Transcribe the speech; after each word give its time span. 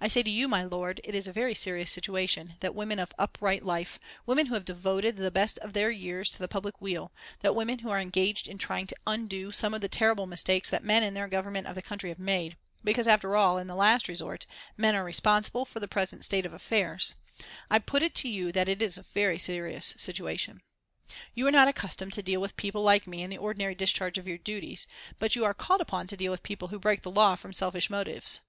I 0.00 0.08
say 0.08 0.22
to 0.22 0.30
you, 0.30 0.48
my 0.48 0.62
lord, 0.62 1.02
it 1.04 1.14
is 1.14 1.28
a 1.28 1.34
very 1.34 1.54
serious 1.54 1.90
situation, 1.92 2.54
that 2.60 2.74
women 2.74 2.98
of 2.98 3.12
upright 3.18 3.62
life, 3.62 3.98
women 4.24 4.46
who 4.46 4.54
have 4.54 4.64
devoted 4.64 5.18
the 5.18 5.30
best 5.30 5.58
of 5.58 5.74
their 5.74 5.90
years 5.90 6.30
to 6.30 6.38
the 6.38 6.48
public 6.48 6.80
weal, 6.80 7.12
that 7.40 7.54
women 7.54 7.80
who 7.80 7.90
are 7.90 8.00
engaged 8.00 8.48
in 8.48 8.56
trying 8.56 8.86
to 8.86 8.96
undo 9.06 9.52
some 9.52 9.74
of 9.74 9.82
the 9.82 9.88
terrible 9.90 10.24
mistakes 10.26 10.70
that 10.70 10.82
men 10.82 11.02
in 11.02 11.12
their 11.12 11.28
government 11.28 11.66
of 11.66 11.74
the 11.74 11.82
country 11.82 12.08
have 12.08 12.18
made, 12.18 12.56
because 12.84 13.06
after 13.06 13.36
all, 13.36 13.58
in 13.58 13.66
the 13.66 13.74
last 13.74 14.08
resort, 14.08 14.46
men 14.78 14.94
are 14.96 15.04
responsible 15.04 15.66
for 15.66 15.78
the 15.78 15.86
present 15.86 16.24
state 16.24 16.46
of 16.46 16.54
affairs 16.54 17.14
I 17.70 17.78
put 17.78 18.02
it 18.02 18.14
to 18.14 18.30
you 18.30 18.52
that 18.52 18.70
it 18.70 18.80
is 18.80 18.96
a 18.96 19.02
very 19.02 19.38
serious 19.38 19.92
situation. 19.98 20.62
You 21.34 21.46
are 21.48 21.52
not 21.52 21.68
accustomed 21.68 22.14
to 22.14 22.22
deal 22.22 22.40
with 22.40 22.56
people 22.56 22.82
like 22.82 23.06
me 23.06 23.22
in 23.22 23.28
the 23.28 23.36
ordinary 23.36 23.74
discharge 23.74 24.16
of 24.16 24.26
your 24.26 24.38
duties; 24.38 24.86
but 25.18 25.36
you 25.36 25.44
are 25.44 25.52
called 25.52 25.82
upon 25.82 26.06
to 26.06 26.16
deal 26.16 26.30
with 26.32 26.42
people 26.42 26.68
who 26.68 26.78
break 26.78 27.02
the 27.02 27.10
law 27.10 27.36
from 27.36 27.52
selfish 27.52 27.90
motives. 27.90 28.40